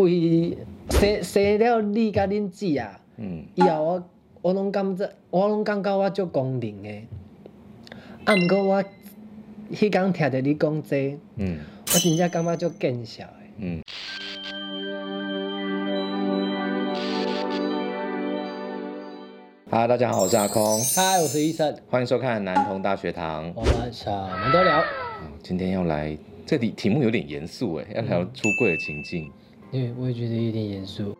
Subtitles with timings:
[0.00, 0.56] 为
[0.88, 4.02] 生生了你甲恁姊啊，嗯，以后我
[4.40, 6.88] 我拢感觉我拢感觉我足公平的。
[8.24, 8.84] 啊，毋过我
[9.72, 11.58] 迄工听着你讲这个嗯
[11.92, 13.32] 我真正感觉足见笑的。
[13.58, 13.82] 嗯。
[19.70, 23.52] 哈，大家好，我是阿空，嗨，我是医生，欢迎收看南通大学堂。
[23.54, 24.80] 我们什么都聊，
[25.22, 29.30] 嗯今天要来，这里题目有点严肃哎，要聊出柜的情境。
[29.72, 31.16] 因为我也觉得有点严肃。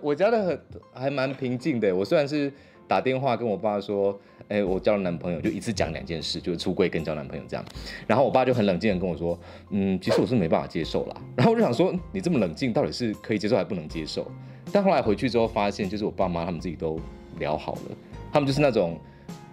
[0.00, 0.60] 我家的很
[0.94, 2.52] 还蛮平静的，我虽然是
[2.88, 7.64] 打电话跟我爸说，哎、我交了男朋友，就一次讲两件事，就是出柜跟交男朋友这样。
[8.06, 9.38] 然后我爸就很冷静的跟我说，
[9.70, 11.16] 嗯，其实我是没办法接受啦。
[11.36, 14.26] 然后我就想说，你这么冷静，到底是可以接受还不能接受？
[14.72, 16.98] 但后来回去之后发现，就是我爸妈他们自己都
[17.38, 17.96] 聊好了，
[18.32, 18.98] 他们就是那种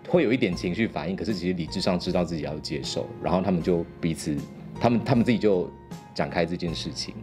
[0.08, 4.36] 会有一点情绪反应，可是其实理智上知道自己要接受，然后他们就彼此，
[4.80, 5.70] 他们他们自己就
[6.14, 7.14] 展开这件事情。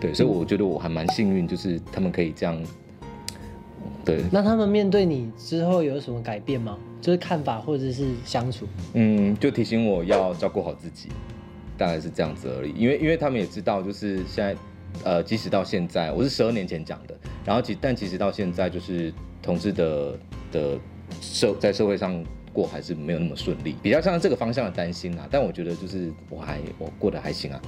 [0.00, 2.60] 对，所以我觉得我还蛮幸运，就是他们可以这样。
[4.04, 6.78] 对，那他们面对你之后有什么改变吗？
[7.02, 8.66] 就是看法或者是相处？
[8.94, 11.08] 嗯，就提醒我要照顾好自己，
[11.76, 12.72] 大概是这样子而已。
[12.72, 14.56] 因为因为他们也知道，就是现在，
[15.04, 20.18] 呃，即使到现在，我是十二年前讲的，然后其但其实到现在，就是同志的
[20.50, 20.78] 的
[21.20, 25.26] 社在社会上过还是没有那么顺利，比较像这个方向的担心啦。
[25.30, 27.60] 但我觉得就是我还我过得还行啊，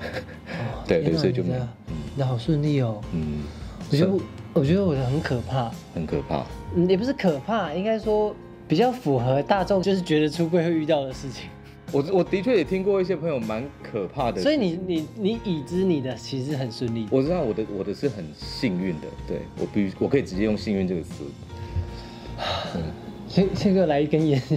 [0.49, 1.69] 哦对对所以就没有你的
[2.15, 3.01] 你的好顺利哦。
[3.13, 3.43] 嗯，
[3.91, 4.21] 我觉得我
[4.55, 6.45] 我觉得我的很可怕，很可怕。
[6.75, 8.35] 嗯，也不是可怕，应该说
[8.67, 11.49] 比较符合大众就是觉得出柜会遇到的事情。
[11.93, 17.07] 我我的确也听过一些朋友蛮可怕的，所以你你你已知你的其实很顺利。
[17.11, 21.25] 我知道我的我的是很幸运的，对我必须我可以直接用幸运这个词。
[23.33, 24.39] 先先给我来一根烟。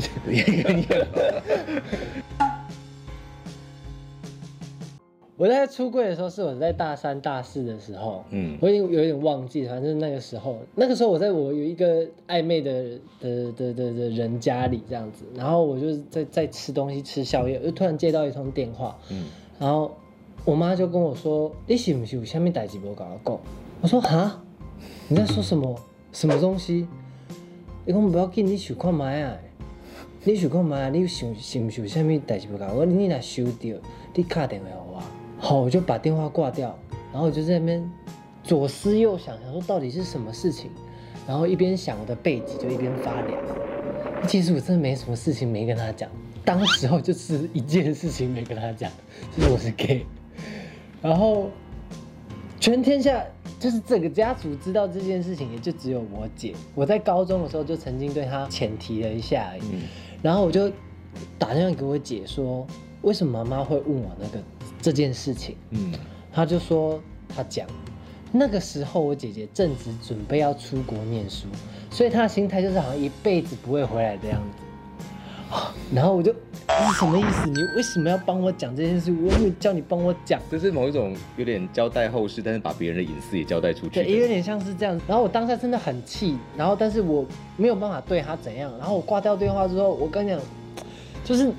[5.38, 19.28] 我在出柜的时候是我在大三大四的时候，嗯我已经有点忘记，反正那个时候，那个时候我在我有一个暧昧的的的的的人家里这样子，然后我就是在在吃东西吃宵夜，就突然接到一通电话，嗯
[19.58, 19.90] 然后
[20.44, 23.40] 我妈就跟我说：“你是不是有下面代志没跟我讲？”
[23.80, 24.42] 我说：“哈，
[25.08, 25.80] 你在说什么？
[26.12, 26.86] 什么东西？”
[27.88, 29.38] 伊讲不要紧，你想看麦啊？
[30.24, 30.90] 你想看麦啊？
[30.90, 32.76] 你想想是不是有啥物代志要讲？
[32.76, 33.80] 我你若收到，
[34.16, 35.04] 你打电话给我。
[35.38, 36.76] 好，我就把电话挂掉，
[37.14, 37.88] 然后我就在那边
[38.44, 40.72] 左思右想，想说到底是什么事情，
[41.28, 43.38] 然后一边想我的背脊就一边发凉。
[44.28, 46.10] 其实我真的没什么事情没跟他讲，
[46.44, 48.92] 当时候就是一件事情没跟他讲，
[49.38, 50.08] 就是我是 gay，
[51.04, 51.52] 然后
[52.60, 53.24] 全天下
[53.66, 56.54] 就是整个家族知道这件事情，也就只有我姐。
[56.76, 59.82] 我在高中的时候就曾经对她浅提了一下而已，嗯
[60.22, 60.72] 然后我就
[61.40, 62.68] 打电话给我姐说，
[63.02, 64.38] 为什么妈妈会问我那个
[64.80, 65.56] 这件事情？
[65.72, 65.92] 嗯
[66.32, 67.68] 她就说她讲，
[68.32, 71.48] 那个时候我姐姐正值准备要出国念书，
[71.90, 74.65] 所以她的心态就是好像一辈子不会回来的样子。
[75.52, 77.48] 啊然后我就，你什么意思？
[77.50, 79.12] 你为什么要帮我讲这件事？
[79.12, 80.42] 我又没有叫你帮我讲。
[80.52, 84.28] 就是某一种有点交代后事，但是把别人的隐私也交代出去对，也有。
[84.28, 85.00] 点像是这样。
[85.08, 87.26] 然后我当下真的很气，然后但是我
[87.58, 88.72] 没有办法对他怎样。
[88.80, 90.40] 然后我挂掉电话之后，我跟你讲，
[91.24, 91.52] 就是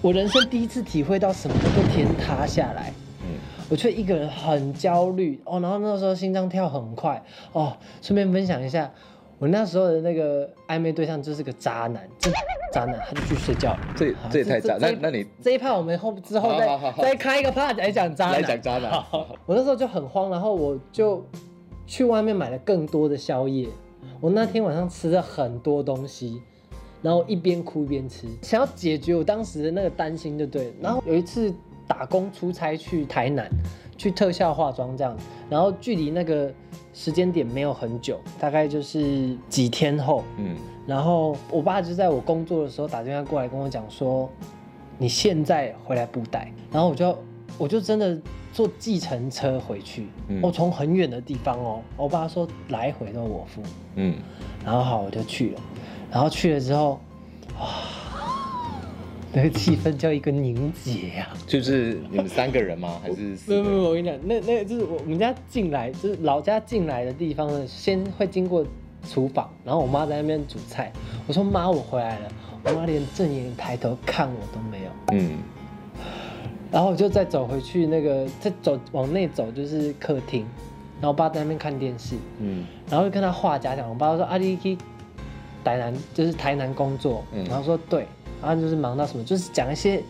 [0.00, 2.92] 我人生第一次体会到什么叫做天塌下来。
[3.22, 3.38] 嗯
[3.70, 7.22] 我却一个人很焦虑哦，然后那时候心脏跳很快
[7.52, 7.76] 哦。
[8.00, 8.90] 顺便分享一下，
[9.38, 12.30] 我那时候的那个暧昧对象就是个渣男，这
[12.72, 13.80] 渣男他就去睡觉了。
[13.96, 14.76] 这这也太渣。
[14.80, 18.92] 那那你这一趴我们后之后再再开一个趴来讲渣男，来讲渣男
[19.46, 21.24] 我那时候就很慌，然后我就
[21.86, 23.68] 去外面买了更多的宵夜。
[24.20, 26.42] 我那天晚上吃了很多东西，
[27.02, 30.72] 然后一边哭一边吃，想要解决我当时的那个担心，就对了。
[30.80, 31.54] 然后有一次
[31.86, 33.48] 打工出差去台南，
[33.96, 35.16] 去特效化妆这样，
[35.48, 36.52] 然后距离那个
[36.92, 40.56] 时间点没有很久，大概就是几天后，嗯
[40.88, 44.28] 然后我爸就在我工作的时候打电话过来跟我讲说，
[44.96, 47.18] 你现在回来布袋，然后我就
[47.58, 48.18] 我就真的
[48.54, 50.40] 坐计程车回去，嗯。
[50.42, 53.60] 我从很远的地方哦，我爸说来回都我付，
[53.96, 54.16] 嗯，
[54.64, 55.60] 然后好我就去了，
[56.10, 56.98] 然后去了之后，
[57.60, 57.66] 哇，
[59.30, 62.98] 那个气氛叫一个凝结呀、 就是你们三个人吗？
[63.02, 63.52] 还是四？
[63.52, 68.64] 没有没有，我跟你讲，那那就是我我们家进来，就是老家进来的地方呢，先会经过
[69.06, 70.92] 厨房，然后我妈在那边煮菜。
[71.26, 72.28] 我说妈，我回来了。
[72.64, 75.38] 我妈连正眼抬头看我都没有，嗯。
[76.70, 80.44] 然后我就再走回去那个，再走往内走就是客厅，
[81.00, 82.66] 然后我爸在那边看电视，嗯。
[82.90, 84.76] 然后就跟他话家讲，我爸说啊，你去
[85.64, 87.44] 台南，就是台南工作，嗯。
[87.44, 88.06] 然后说对，
[88.42, 90.02] 然后就是忙到什么，就是讲一些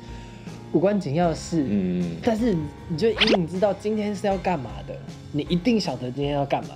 [0.72, 2.16] 无关紧要的事，嗯。
[2.24, 2.56] 但是
[2.88, 4.96] 你就隐隐知道今天是要干嘛的，
[5.30, 6.70] 你一定晓得今天要干嘛。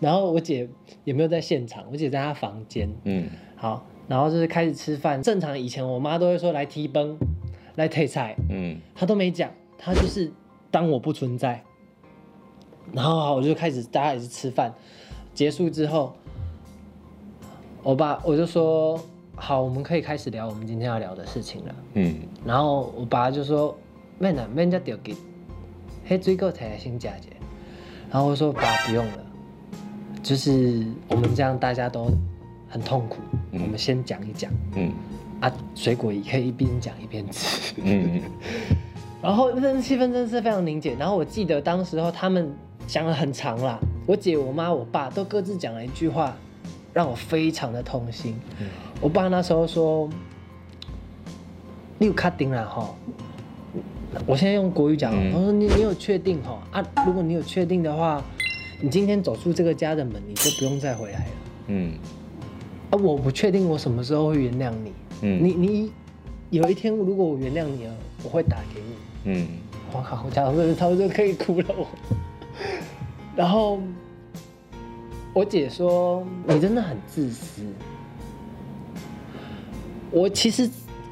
[0.00, 0.68] 然后我姐
[1.04, 2.92] 也没有在现场，我姐在她房间。
[3.04, 5.22] 嗯好，然后就是开始吃饭。
[5.22, 7.16] 正常以前我妈都会说来提崩，
[7.76, 10.30] 来退菜，嗯她都没讲，她就是
[10.70, 11.62] 当我不存在。
[12.92, 14.74] 然后好，我就开始大家也是吃饭，
[15.32, 16.14] 结束之后，
[17.82, 19.00] 我爸我就说
[19.36, 21.74] 好，我们可以开始聊我们今天要聊的事情了。
[21.94, 23.74] 嗯然后我爸就说
[24.18, 25.16] ：“免啦，免遮着急，
[26.06, 27.10] 迄水果才先食一下。”
[28.12, 29.26] 然后我说：“爸，不用了，
[30.24, 32.10] 就是我们这样大家都
[32.68, 33.18] 很痛苦，
[33.52, 34.90] 嗯我们先讲一讲嗯
[35.40, 37.74] 啊，水果也可以一边讲一边吃。
[37.82, 38.20] 嗯”
[39.22, 40.94] 然后那气氛真的是非常凝结。
[40.96, 42.50] 然后我记得当时候他们
[42.86, 46.34] 讲了很长啦，我姐、我妈、我爸都各自讲了一句话，
[46.92, 48.34] 让我非常的痛心。
[48.60, 48.66] 嗯
[49.00, 50.08] 我爸那时候说
[51.98, 52.94] ：“你有卡丁啦哈？”
[54.24, 56.86] 我现在用国语讲他说你你有确定哈啊？
[57.04, 58.22] 如果你有确定的话，
[58.84, 61.26] 你今天走出这个家的门，你就不用再回来了。
[61.68, 61.94] 嗯
[62.90, 64.92] 啊，我不确定我什么时候会原谅你。
[65.22, 65.92] 嗯你你
[66.50, 69.32] 有一天如果我原谅你了，我会打给你。
[69.32, 69.48] 嗯
[69.90, 71.86] 我靠，我讲到这他们就可以哭了我。
[73.34, 73.80] 然后
[75.32, 77.62] 我姐说：“你真的很自私。”
[80.12, 80.68] 我其实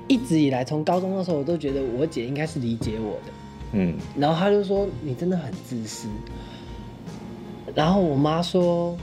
[0.09, 3.33] 一直以来，从高中的时候，我都觉得我姐应该是理解我的。
[3.73, 6.07] 嗯然后她就说：“你真的很自私。”
[7.75, 8.97] 然后我妈说：“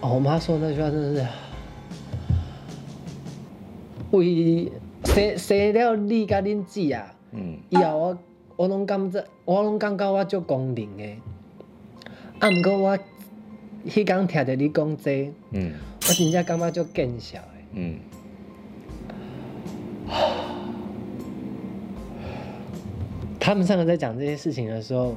[0.00, 1.26] 哦，我妈说那句话真的是，
[4.16, 4.70] 为
[5.04, 8.18] 生生了你甲恁姊啊。”嗯以后我
[8.56, 11.04] 我拢感觉我拢感觉我足公平的，
[12.38, 12.96] 啊，毋过我
[13.86, 15.58] 迄天听着你讲这我
[16.00, 17.48] 真正感觉足见笑的。
[17.72, 17.98] 嗯
[23.38, 25.14] 他们三个在讲这些事情的时候，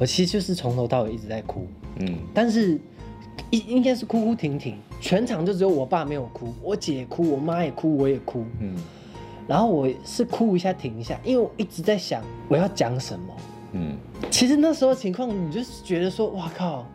[0.00, 1.66] 我其实就是从头到尾一直在哭，
[1.98, 2.80] 嗯但是
[3.50, 8.74] 应应该是哭哭停停，全场就只有我爸没有哭，我姐哭，我妈也哭，我也哭，嗯
[9.46, 13.36] 然后我是哭一下停一下，因为我一直在想我要讲什么。
[13.72, 13.96] 嗯
[14.30, 16.86] 其实那时候情况，你就是觉得说，哇靠，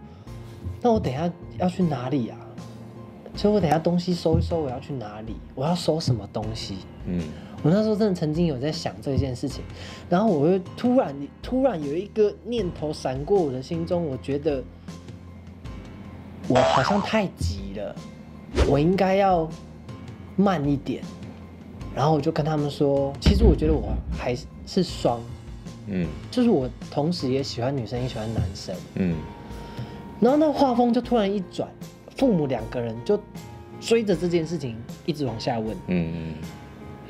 [0.81, 2.37] 那我等一下要去哪里啊？
[3.35, 5.35] 所以我等一下东西收一收，我要去哪里？
[5.53, 6.77] 我要收什么东西？
[7.05, 7.21] 嗯
[7.65, 9.63] 我那时候真的曾经有在想这件事情，
[10.07, 14.63] 然后我又突然突然有一个念头闪过我的心中，我觉得
[16.47, 17.95] 我好像太急了，
[18.69, 19.49] 我应该要
[20.35, 21.03] 慢一点。
[21.95, 24.35] 然后我就跟他们说，其实我觉得我还
[24.67, 25.19] 是双，
[25.87, 28.75] 嗯就是我同时也喜欢女生，也喜欢男生。
[28.93, 29.15] 嗯
[30.19, 31.67] 然后那画风就突然一转，
[32.15, 33.19] 父母两个人就
[33.81, 34.77] 追着这件事情
[35.07, 36.35] 一直往下问，嗯，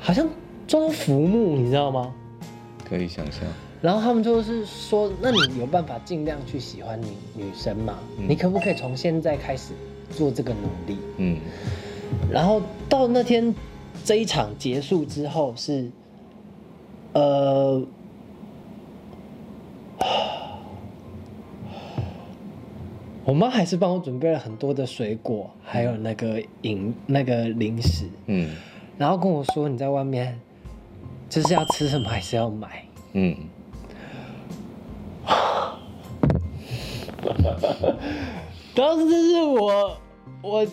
[0.00, 0.26] 好像
[0.66, 2.12] 抓到浮木，你知道吗？
[2.88, 3.42] 可以想象。
[3.82, 7.98] 然后他们就是说，那你有办法尽量去喜欢女女生吗？
[8.18, 9.72] 嗯你可不可以从现在开始
[10.10, 10.98] 做这个努力？
[11.18, 11.38] 嗯
[12.32, 13.54] 然后到那天
[14.04, 15.90] 这一场结束之后是，
[17.12, 17.84] 呃，
[23.24, 28.50] 我妈还是帮我准备了很多的水果，还有那个饮那个零食，嗯
[28.96, 30.40] 然后跟我说你在外面
[31.28, 32.84] 就是要吃什么还是要买。
[33.12, 33.36] 嗯
[38.74, 39.96] 当时是我，
[40.42, 40.66] 我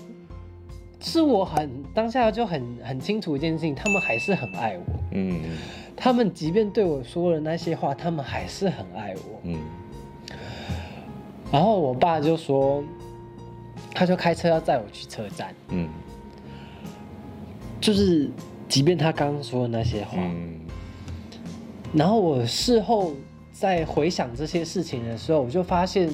[1.00, 4.84] 是我很当下就很很清楚一件事情，他们还是很爱我。
[5.12, 5.40] 嗯
[5.96, 9.40] 他们即便对我说了那些话，他们还是很爱我。
[9.44, 9.58] 嗯
[11.52, 12.84] 然后我爸就说，
[13.94, 15.88] 他就开车要载我去车站，嗯
[17.80, 18.30] 就是
[18.74, 20.60] 即便他刚刚说的那些话，嗯。
[21.94, 23.14] 然后我事后
[23.52, 26.10] 在回想这些事情的时候，我就发现，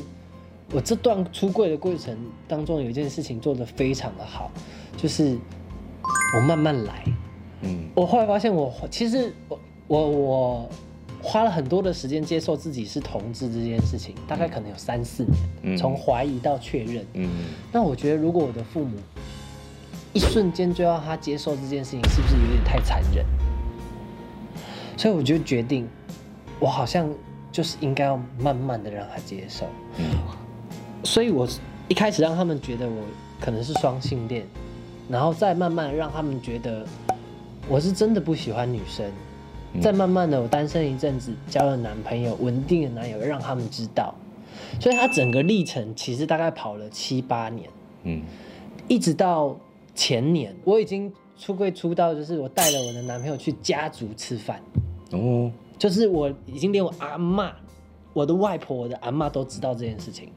[0.74, 2.18] 我这段出柜的过程
[2.50, 4.51] 当中有一件事情做得非常的好，
[4.98, 5.38] 就是
[6.36, 7.06] 我慢慢来。
[7.62, 7.88] 嗯。
[7.96, 10.70] 我后来发现我，其实我我我
[11.24, 15.78] 花了很多的时间接受自己是同志这件事情，大概可能有三四年，嗯。
[15.78, 17.06] 从怀疑到确认。
[17.13, 17.30] 嗯。
[17.72, 18.98] 那我觉得，如果我的父母
[20.13, 23.25] 一瞬间就要他接受这件事情，是不是有点太残忍？
[24.98, 25.88] 所以我就决定，
[26.60, 27.10] 我好像
[27.51, 29.66] 就是应该要慢慢的让他接受。
[29.98, 30.06] 嗯
[31.01, 31.48] 所以我
[31.88, 33.04] 一开始让他们觉得我
[33.39, 34.46] 可能是双性恋，
[35.08, 36.86] 然后再慢慢让他们觉得
[37.70, 39.10] 我是真的不喜欢女生，
[39.74, 44.13] 嗯再慢慢的我单身一阵子，交了男朋友，稳定的男友，让他们知道。
[44.82, 47.70] 所以他整个历程其实大概跑了七八年，
[48.04, 48.22] 嗯
[48.89, 49.56] 一直到
[49.93, 54.62] 前年，我已经出柜出道，就是我带了我的男朋友去家族吃饭，
[55.12, 57.51] 哦，就是我已经连我阿妈、
[58.13, 60.29] 我的外婆、我的阿妈都知道这件事情。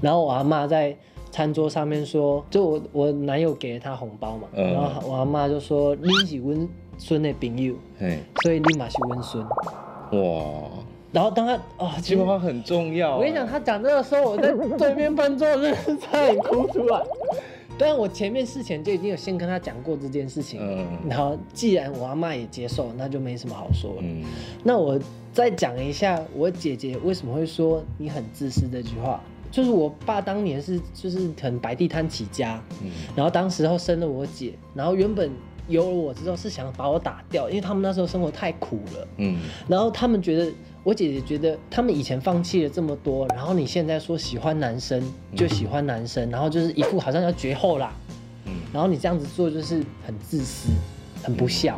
[0.00, 0.96] 然后我阿妈在
[1.30, 6.68] 餐桌上面说，就我我男友给了她红包嘛，嗯然后我阿妈就说你是温
[6.98, 9.44] 孙的朋友，嘿，所以立马是温孙。
[9.44, 10.70] 哇，
[11.12, 13.16] 然后当他哦，这句话很重要。
[13.16, 17.02] 我跟你讲，他讲这个时候，我在对面班桌真的是差点哭出来。
[17.78, 20.86] 但我前面事前就已经有先跟他讲过这件事情，嗯。
[21.08, 24.02] 然后既然我阿妈也接受，那就没什么好说了。
[24.02, 24.22] 嗯。
[24.64, 24.98] 那我
[25.32, 32.90] 再讲一下我姐姐为什么会说你很自私这句话，就是我爸当年是就是很摆地摊起家，嗯。
[33.14, 35.30] 然后当时候生了我姐，然后原本
[35.68, 39.08] 有了我之后是想把我打掉，因为他们那时候生活太苦了。
[39.18, 39.38] 嗯。
[39.68, 40.52] 然后他们觉得，
[40.86, 45.02] 我姐姐觉得他们以前放弃了这么多，然后你现在说喜欢男生
[45.34, 47.92] 就喜欢男生，然后就是一副好像要绝后啦，
[48.44, 50.68] 嗯然后你这样子做就是很自私，
[51.24, 51.76] 很不孝，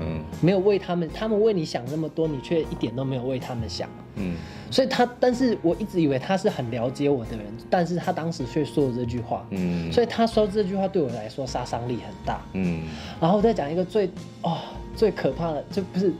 [0.00, 3.86] 嗯没有为他们，他们为你想那么多，你却一点都没有为他们想。
[4.14, 4.34] 嗯
[4.70, 12.40] 所以他，但是我一直以为他是很了解我的人，但是他当时却说了这句话，嗯，所以他说这句话对我来说杀伤力很大。
[12.54, 12.84] 嗯
[13.20, 14.08] 然后再讲一个最
[14.40, 14.56] 哦
[14.96, 16.10] 最可怕的，就不是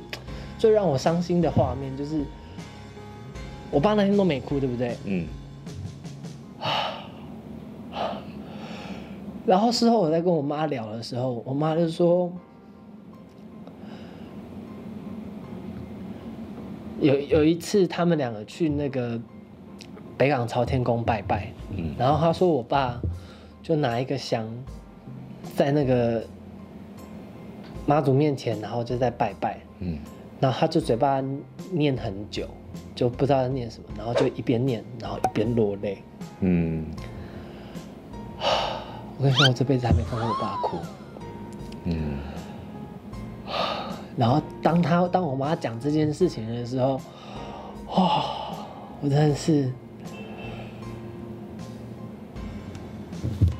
[0.58, 2.24] 最让我伤心的画面，就是
[3.70, 4.96] 我爸那天都没哭，对不对？
[5.04, 5.26] 嗯。
[9.46, 12.30] 然后事后我在跟我妈聊的时候，我妈就说，
[17.00, 19.18] 有有一次他们两个去那个
[20.18, 21.94] 北港朝天宫拜拜，嗯。
[21.96, 23.00] 然后她说我爸
[23.62, 24.46] 就拿一个香
[25.56, 26.22] 在那个
[27.86, 29.98] 妈祖面前，然后就在拜拜，嗯
[30.40, 31.22] 然后他就嘴巴
[31.70, 32.48] 念很久，
[32.94, 36.02] 就不知道在念什么，然后就一边念，然后一边落泪。
[36.40, 36.86] 嗯
[39.18, 40.78] 我跟你说，我这辈子还没看过我爸哭。
[41.84, 42.18] 嗯
[44.16, 47.00] 然后当他当我妈讲这件事情的时候，
[47.96, 48.24] 哇，
[49.00, 49.72] 我真的是，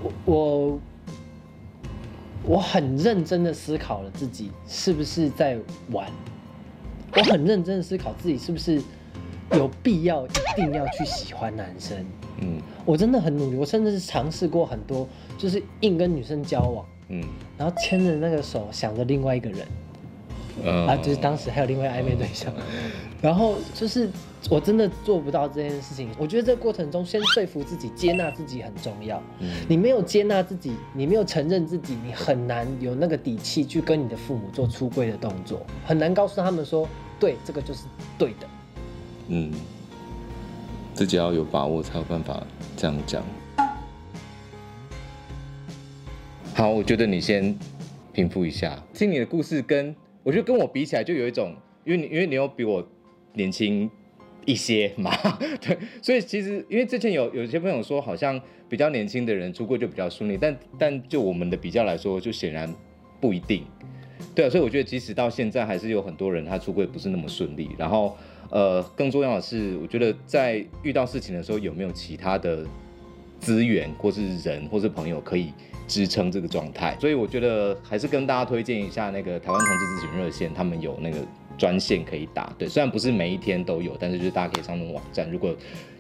[0.03, 0.79] 我我
[2.45, 5.57] 我很认真的思考了自己是不是在
[5.93, 6.11] 玩，
[7.19, 8.81] 我很认真的思考自己是不是
[9.53, 11.97] 有必要一定要去喜欢男生。
[12.41, 15.07] 嗯我真的很努力，我甚至是尝试过很多，
[15.37, 17.23] 就是硬跟女生交往，嗯
[17.59, 19.67] 然后牵着那个手想着另外一个人。
[20.65, 22.53] 嗯啊，就是当时还有另外暧昧对象，
[23.23, 24.09] 然后就是
[24.50, 26.09] 我真的做不到这件事情。
[26.19, 29.23] 我觉得这个过程中，先说服自己、接纳自己很重要。
[29.41, 36.88] 嗯你没有接纳自己，你没有承认自己，你很难有那个底气去跟你的父母做出柜的动作，很难告诉他们说，
[37.21, 37.85] 对，这个就是
[38.17, 38.47] 对的。
[39.29, 39.53] 嗯，
[40.95, 42.43] 自己要有把握才有办法
[42.77, 43.23] 这样讲。
[46.55, 47.57] 好，我觉得你先
[48.12, 49.95] 平复一下，听你的故事跟
[50.29, 51.55] 我觉得跟我比起来，就有一种，
[51.87, 52.87] 因为你因为你又比我
[53.33, 53.91] 年轻
[54.45, 55.11] 一些嘛，
[55.59, 62.71] 对，所以其实因为之前有有些朋友说，好像比较年轻的人出柜就比较顺利，但但就我们的比较来说，就显然
[63.19, 63.65] 不一定。
[64.35, 67.71] 对啊，所以我觉得即使到现在，还是有很多人他出柜不是那么顺利。
[67.79, 68.15] 然后，
[68.51, 72.67] 呃，更重要的是，我觉得在遇到事情的时候，有没有其他的
[73.40, 75.52] 资源，或是人，或是朋友可以
[75.87, 76.97] 支撑这个状态？
[77.00, 81.18] 所以我觉得还是跟大家推荐一下那个台湾同志咨询热线，他们有那个
[81.57, 82.52] 专线可以打。
[82.59, 85.54] 对，虽然不是每一天都有，但是就是大家可以上那种网站，如果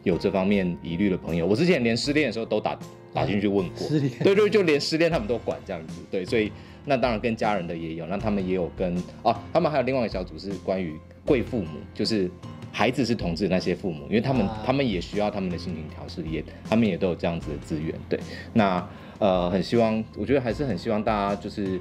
[0.04, 2.78] 有这方面疑虑的朋友，我之前连失恋的时候都打
[3.12, 3.88] 打进去问过。
[3.88, 6.52] 失恋对对，就连失恋他们都管这样子，对，所以
[6.84, 10.94] 那当然跟家人的也有，那他们也有跟哦，他们还有另外一个小组是关于
[11.26, 12.30] 贵父母，就是
[12.70, 18.18] 孩子是同志的那些父母，因为他们、啊他们也需要他们的心情调试，也他们也都有这样子的资源，对，
[18.52, 18.86] 那
[19.18, 21.80] 呃很希望，我觉得还是很希望大家就是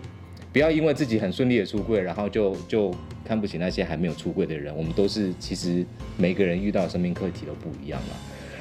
[0.52, 2.94] 不要因为自己很顺利的出柜，然后就就
[3.26, 5.86] 看不起那些还没有出柜的人，我们都是其实
[6.18, 8.16] 每个人遇到的生命课题都不一样啦。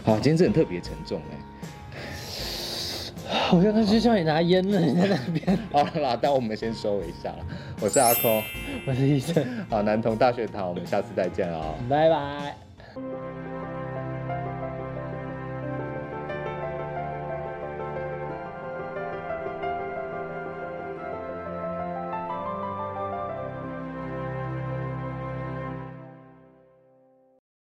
[0.04, 1.38] 好，今天真的特别沉重哎、
[3.50, 5.58] 我刚刚就叫你拿烟了，你在那边。
[5.72, 7.38] 好了啦，但我们先收尾一下了。
[7.80, 8.40] 我是阿空，
[8.86, 13.45] 我是医生，好，男童大学堂，我们下次再见啊、拜拜。